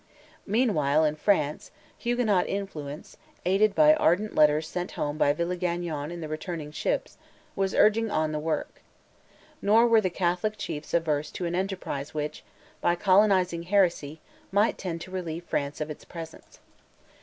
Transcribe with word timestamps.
Meanwhile, 0.47 1.05
in 1.05 1.15
France, 1.15 1.69
Huguenot 1.99 2.49
influence, 2.49 3.17
aided 3.45 3.75
by 3.75 3.93
ardent 3.93 4.33
letters 4.33 4.67
sent 4.67 4.93
home 4.93 5.15
by 5.15 5.31
Villegagnon 5.31 6.09
in 6.09 6.21
the 6.21 6.27
returning 6.27 6.71
ships, 6.71 7.19
was 7.55 7.75
urging 7.75 8.09
on 8.09 8.31
the 8.31 8.39
work. 8.39 8.81
Nor 9.61 9.85
were 9.87 10.01
the 10.01 10.09
Catholic 10.09 10.57
chiefs 10.57 10.95
averse 10.95 11.29
to 11.29 11.45
an 11.45 11.53
enterprise 11.53 12.15
which, 12.15 12.43
by 12.81 12.95
colonizing 12.95 13.61
heresy, 13.61 14.19
might 14.51 14.79
tend 14.79 15.01
to 15.01 15.11
relieve 15.11 15.43
France 15.43 15.79
of 15.79 15.91
its 15.91 16.03
presence. 16.03 16.57